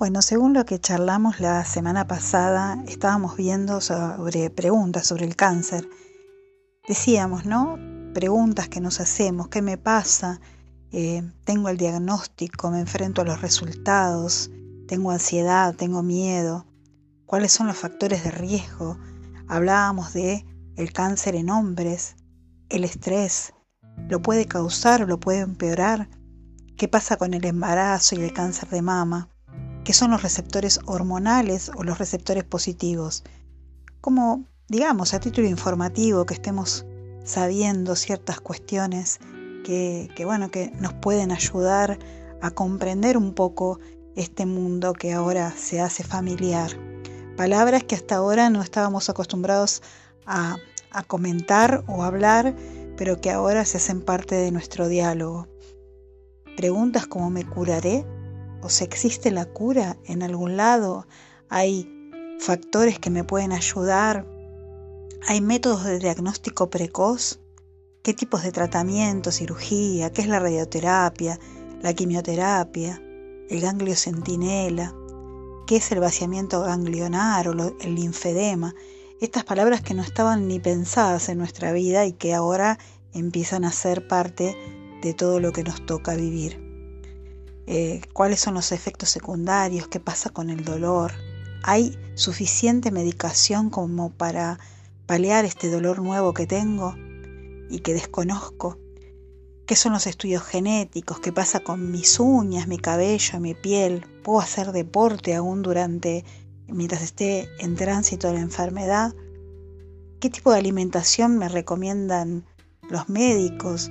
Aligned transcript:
Bueno, 0.00 0.22
según 0.22 0.54
lo 0.54 0.64
que 0.64 0.80
charlamos 0.80 1.40
la 1.40 1.62
semana 1.66 2.06
pasada, 2.06 2.82
estábamos 2.88 3.36
viendo 3.36 3.82
sobre 3.82 4.48
preguntas 4.48 5.06
sobre 5.06 5.26
el 5.26 5.36
cáncer. 5.36 5.86
Decíamos, 6.88 7.44
¿no? 7.44 7.78
Preguntas 8.14 8.70
que 8.70 8.80
nos 8.80 8.98
hacemos, 8.98 9.48
¿qué 9.48 9.60
me 9.60 9.76
pasa? 9.76 10.40
Eh, 10.90 11.22
tengo 11.44 11.68
el 11.68 11.76
diagnóstico, 11.76 12.70
me 12.70 12.80
enfrento 12.80 13.20
a 13.20 13.26
los 13.26 13.42
resultados, 13.42 14.50
tengo 14.88 15.10
ansiedad, 15.10 15.74
tengo 15.74 16.02
miedo. 16.02 16.64
¿Cuáles 17.26 17.52
son 17.52 17.66
los 17.66 17.76
factores 17.76 18.24
de 18.24 18.30
riesgo? 18.30 18.96
Hablábamos 19.48 20.14
de 20.14 20.46
el 20.76 20.94
cáncer 20.94 21.34
en 21.34 21.50
hombres, 21.50 22.16
el 22.70 22.84
estrés, 22.84 23.52
¿lo 24.08 24.22
puede 24.22 24.46
causar 24.46 25.02
o 25.02 25.06
lo 25.06 25.20
puede 25.20 25.40
empeorar? 25.40 26.08
¿Qué 26.78 26.88
pasa 26.88 27.18
con 27.18 27.34
el 27.34 27.44
embarazo 27.44 28.14
y 28.14 28.22
el 28.22 28.32
cáncer 28.32 28.70
de 28.70 28.80
mama? 28.80 29.29
¿Qué 29.84 29.94
son 29.94 30.10
los 30.10 30.22
receptores 30.22 30.80
hormonales 30.84 31.70
o 31.74 31.84
los 31.84 31.98
receptores 31.98 32.44
positivos? 32.44 33.24
Como, 34.00 34.44
digamos, 34.68 35.14
a 35.14 35.20
título 35.20 35.48
informativo, 35.48 36.26
que 36.26 36.34
estemos 36.34 36.84
sabiendo 37.24 37.96
ciertas 37.96 38.40
cuestiones 38.40 39.20
que, 39.64 40.08
que, 40.14 40.24
bueno, 40.24 40.50
que 40.50 40.70
nos 40.78 40.92
pueden 40.92 41.32
ayudar 41.32 41.98
a 42.42 42.50
comprender 42.50 43.16
un 43.16 43.34
poco 43.34 43.80
este 44.16 44.44
mundo 44.44 44.92
que 44.92 45.12
ahora 45.12 45.52
se 45.56 45.80
hace 45.80 46.04
familiar. 46.04 46.70
Palabras 47.36 47.84
que 47.84 47.94
hasta 47.94 48.16
ahora 48.16 48.50
no 48.50 48.60
estábamos 48.60 49.08
acostumbrados 49.08 49.82
a, 50.26 50.56
a 50.90 51.02
comentar 51.04 51.84
o 51.86 52.02
hablar, 52.02 52.54
pero 52.96 53.20
que 53.20 53.30
ahora 53.30 53.64
se 53.64 53.78
hacen 53.78 54.02
parte 54.02 54.34
de 54.34 54.50
nuestro 54.50 54.88
diálogo. 54.88 55.48
Preguntas 56.56 57.06
como 57.06 57.30
¿me 57.30 57.46
curaré? 57.46 58.04
O 58.62 58.68
si 58.68 58.84
existe 58.84 59.30
la 59.30 59.46
cura 59.46 59.96
en 60.04 60.22
algún 60.22 60.56
lado, 60.56 61.06
hay 61.48 61.88
factores 62.38 62.98
que 62.98 63.10
me 63.10 63.24
pueden 63.24 63.52
ayudar, 63.52 64.26
hay 65.26 65.40
métodos 65.40 65.84
de 65.84 65.98
diagnóstico 65.98 66.70
precoz, 66.70 67.40
qué 68.02 68.14
tipos 68.14 68.42
de 68.42 68.52
tratamiento, 68.52 69.30
cirugía, 69.30 70.10
qué 70.10 70.22
es 70.22 70.28
la 70.28 70.40
radioterapia, 70.40 71.38
la 71.82 71.92
quimioterapia, 71.92 73.02
el 73.48 73.60
ganglio 73.60 73.94
centinela, 73.96 74.94
qué 75.66 75.76
es 75.76 75.92
el 75.92 76.00
vaciamiento 76.00 76.62
ganglionar 76.62 77.48
o 77.48 77.52
el 77.52 77.94
linfedema, 77.94 78.74
estas 79.20 79.44
palabras 79.44 79.82
que 79.82 79.94
no 79.94 80.02
estaban 80.02 80.48
ni 80.48 80.60
pensadas 80.60 81.28
en 81.28 81.38
nuestra 81.38 81.72
vida 81.72 82.06
y 82.06 82.12
que 82.12 82.32
ahora 82.32 82.78
empiezan 83.12 83.64
a 83.64 83.72
ser 83.72 84.08
parte 84.08 84.56
de 85.02 85.14
todo 85.14 85.40
lo 85.40 85.52
que 85.52 85.62
nos 85.62 85.84
toca 85.84 86.14
vivir. 86.14 86.69
Eh, 87.72 88.00
cuáles 88.12 88.40
son 88.40 88.54
los 88.54 88.72
efectos 88.72 89.10
secundarios, 89.10 89.86
qué 89.86 90.00
pasa 90.00 90.30
con 90.30 90.50
el 90.50 90.64
dolor. 90.64 91.12
¿Hay 91.62 91.96
suficiente 92.16 92.90
medicación 92.90 93.70
como 93.70 94.10
para 94.10 94.58
paliar 95.06 95.44
este 95.44 95.70
dolor 95.70 96.02
nuevo 96.02 96.34
que 96.34 96.48
tengo 96.48 96.96
y 97.70 97.78
que 97.78 97.94
desconozco? 97.94 98.76
¿Qué 99.66 99.76
son 99.76 99.92
los 99.92 100.08
estudios 100.08 100.42
genéticos? 100.42 101.20
¿Qué 101.20 101.32
pasa 101.32 101.60
con 101.60 101.92
mis 101.92 102.18
uñas, 102.18 102.66
mi 102.66 102.76
cabello, 102.76 103.38
mi 103.38 103.54
piel? 103.54 104.04
¿Puedo 104.24 104.40
hacer 104.40 104.72
deporte 104.72 105.36
aún 105.36 105.62
durante, 105.62 106.24
mientras 106.66 107.02
esté 107.02 107.48
en 107.60 107.76
tránsito 107.76 108.26
de 108.26 108.34
la 108.34 108.40
enfermedad? 108.40 109.14
¿Qué 110.18 110.28
tipo 110.28 110.50
de 110.50 110.58
alimentación 110.58 111.38
me 111.38 111.48
recomiendan 111.48 112.44
los 112.90 113.08
médicos? 113.08 113.90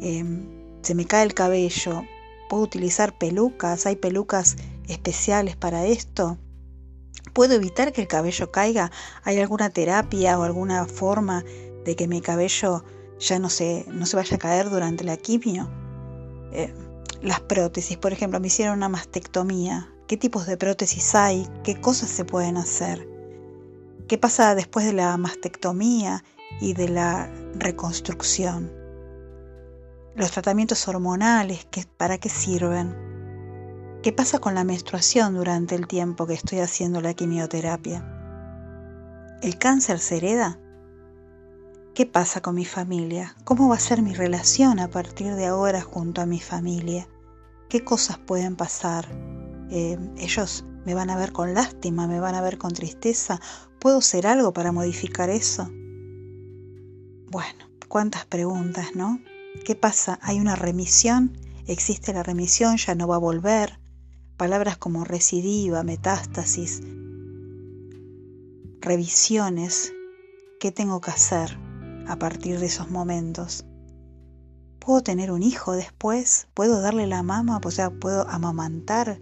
Em, 0.00 0.48
¿Se 0.80 0.94
me 0.94 1.04
cae 1.04 1.24
el 1.24 1.34
cabello? 1.34 2.04
¿Puedo 2.48 2.62
utilizar 2.62 3.16
pelucas? 3.16 3.86
¿Hay 3.86 3.96
pelucas 3.96 4.56
especiales 4.88 5.56
para 5.56 5.84
esto? 5.86 6.38
¿Puedo 7.34 7.54
evitar 7.54 7.92
que 7.92 8.00
el 8.00 8.08
cabello 8.08 8.50
caiga? 8.50 8.90
¿Hay 9.22 9.38
alguna 9.38 9.70
terapia 9.70 10.38
o 10.38 10.42
alguna 10.42 10.86
forma 10.86 11.44
de 11.84 11.94
que 11.94 12.08
mi 12.08 12.20
cabello 12.20 12.84
ya 13.18 13.38
no 13.38 13.50
se, 13.50 13.84
no 13.88 14.06
se 14.06 14.16
vaya 14.16 14.36
a 14.36 14.38
caer 14.38 14.70
durante 14.70 15.04
la 15.04 15.16
quimio? 15.16 15.70
Eh, 16.52 16.72
las 17.20 17.40
prótesis, 17.40 17.96
por 17.96 18.12
ejemplo, 18.12 18.40
me 18.40 18.46
hicieron 18.46 18.78
una 18.78 18.88
mastectomía. 18.88 19.92
¿Qué 20.06 20.16
tipos 20.16 20.46
de 20.46 20.56
prótesis 20.56 21.14
hay? 21.14 21.46
¿Qué 21.62 21.80
cosas 21.80 22.08
se 22.08 22.24
pueden 22.24 22.56
hacer? 22.56 23.06
¿Qué 24.08 24.16
pasa 24.16 24.54
después 24.54 24.86
de 24.86 24.94
la 24.94 25.16
mastectomía 25.18 26.24
y 26.60 26.72
de 26.72 26.88
la 26.88 27.30
reconstrucción? 27.56 28.72
Los 30.18 30.32
tratamientos 30.32 30.88
hormonales, 30.88 31.68
¿para 31.96 32.18
qué 32.18 32.28
sirven? 32.28 32.92
¿Qué 34.02 34.12
pasa 34.12 34.40
con 34.40 34.56
la 34.56 34.64
menstruación 34.64 35.34
durante 35.34 35.76
el 35.76 35.86
tiempo 35.86 36.26
que 36.26 36.34
estoy 36.34 36.58
haciendo 36.58 37.00
la 37.00 37.14
quimioterapia? 37.14 38.04
¿El 39.42 39.58
cáncer 39.58 40.00
se 40.00 40.16
hereda? 40.16 40.58
¿Qué 41.94 42.04
pasa 42.04 42.40
con 42.40 42.56
mi 42.56 42.64
familia? 42.64 43.36
¿Cómo 43.44 43.68
va 43.68 43.76
a 43.76 43.80
ser 43.80 44.02
mi 44.02 44.12
relación 44.12 44.80
a 44.80 44.88
partir 44.88 45.36
de 45.36 45.46
ahora 45.46 45.82
junto 45.82 46.20
a 46.20 46.26
mi 46.26 46.40
familia? 46.40 47.06
¿Qué 47.68 47.84
cosas 47.84 48.18
pueden 48.18 48.56
pasar? 48.56 49.06
Eh, 49.70 49.96
¿Ellos 50.16 50.64
me 50.84 50.94
van 50.94 51.10
a 51.10 51.16
ver 51.16 51.30
con 51.30 51.54
lástima? 51.54 52.08
¿Me 52.08 52.18
van 52.18 52.34
a 52.34 52.40
ver 52.40 52.58
con 52.58 52.72
tristeza? 52.72 53.40
¿Puedo 53.78 53.98
hacer 53.98 54.26
algo 54.26 54.52
para 54.52 54.72
modificar 54.72 55.30
eso? 55.30 55.70
Bueno, 57.30 57.70
cuántas 57.86 58.26
preguntas, 58.26 58.96
¿no? 58.96 59.20
¿Qué 59.64 59.74
pasa? 59.74 60.18
¿Hay 60.22 60.40
una 60.40 60.56
remisión? 60.56 61.36
¿Existe 61.66 62.12
la 62.12 62.22
remisión? 62.22 62.76
¿Ya 62.76 62.94
no 62.94 63.06
va 63.06 63.16
a 63.16 63.20
volver? 63.20 63.78
Palabras 64.36 64.78
como 64.78 65.04
recidiva, 65.04 65.82
metástasis, 65.82 66.82
revisiones. 68.80 69.92
¿Qué 70.60 70.72
tengo 70.72 71.00
que 71.00 71.10
hacer 71.10 71.58
a 72.06 72.18
partir 72.18 72.58
de 72.58 72.66
esos 72.66 72.90
momentos? 72.90 73.66
¿Puedo 74.78 75.02
tener 75.02 75.30
un 75.30 75.42
hijo 75.42 75.72
después? 75.72 76.48
¿Puedo 76.54 76.80
darle 76.80 77.06
la 77.06 77.22
mama? 77.22 77.60
O 77.62 77.70
sea, 77.70 77.90
¿puedo 77.90 78.26
amamantar 78.28 79.20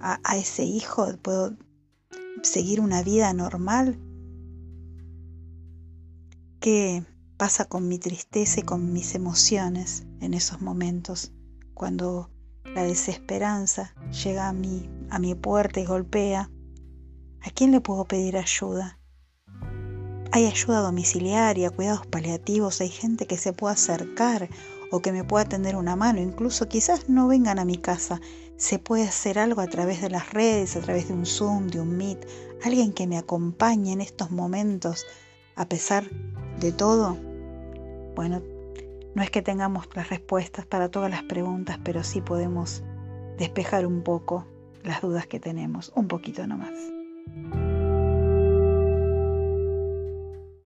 a, 0.00 0.20
a 0.22 0.36
ese 0.36 0.64
hijo? 0.64 1.16
¿Puedo 1.22 1.56
seguir 2.42 2.80
una 2.80 3.02
vida 3.02 3.32
normal? 3.32 3.98
¿Qué, 6.60 7.04
pasa 7.38 7.66
con 7.66 7.86
mi 7.86 8.00
tristeza 8.00 8.60
y 8.60 8.62
con 8.64 8.92
mis 8.92 9.14
emociones 9.14 10.04
en 10.20 10.34
esos 10.34 10.60
momentos, 10.60 11.30
cuando 11.72 12.30
la 12.64 12.82
desesperanza 12.82 13.94
llega 14.24 14.48
a 14.48 14.52
mí, 14.52 14.90
a 15.08 15.20
mi 15.20 15.36
puerta 15.36 15.78
y 15.78 15.84
golpea. 15.84 16.50
¿A 17.40 17.50
quién 17.50 17.70
le 17.70 17.80
puedo 17.80 18.04
pedir 18.06 18.36
ayuda? 18.36 18.98
Hay 20.32 20.46
ayuda 20.46 20.80
domiciliaria, 20.80 21.70
cuidados 21.70 22.08
paliativos, 22.08 22.80
hay 22.80 22.88
gente 22.88 23.26
que 23.26 23.38
se 23.38 23.52
pueda 23.52 23.74
acercar 23.74 24.50
o 24.90 25.00
que 25.00 25.12
me 25.12 25.22
pueda 25.22 25.44
tender 25.44 25.76
una 25.76 25.94
mano, 25.94 26.20
incluso 26.20 26.68
quizás 26.68 27.08
no 27.08 27.28
vengan 27.28 27.60
a 27.60 27.64
mi 27.64 27.78
casa, 27.78 28.20
se 28.56 28.80
puede 28.80 29.04
hacer 29.04 29.38
algo 29.38 29.60
a 29.60 29.68
través 29.68 30.02
de 30.02 30.10
las 30.10 30.32
redes, 30.32 30.74
a 30.74 30.80
través 30.80 31.06
de 31.06 31.14
un 31.14 31.24
Zoom, 31.24 31.68
de 31.68 31.80
un 31.80 31.96
Meet, 31.96 32.26
alguien 32.64 32.92
que 32.92 33.06
me 33.06 33.16
acompañe 33.16 33.92
en 33.92 34.00
estos 34.00 34.32
momentos, 34.32 35.06
a 35.54 35.68
pesar 35.68 36.10
de 36.58 36.72
todo, 36.72 37.16
bueno, 38.18 38.42
no 39.14 39.22
es 39.22 39.30
que 39.30 39.42
tengamos 39.42 39.88
las 39.94 40.10
respuestas 40.10 40.66
para 40.66 40.90
todas 40.90 41.08
las 41.08 41.22
preguntas, 41.22 41.78
pero 41.84 42.02
sí 42.02 42.20
podemos 42.20 42.82
despejar 43.38 43.86
un 43.86 44.02
poco 44.02 44.44
las 44.82 45.02
dudas 45.02 45.28
que 45.28 45.38
tenemos, 45.38 45.92
un 45.94 46.08
poquito 46.08 46.44
nomás. 46.44 46.74